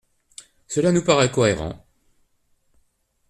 Cela 0.67 0.91
nous 0.91 1.03
paraîtrait 1.05 1.31
cohérent. 1.31 1.85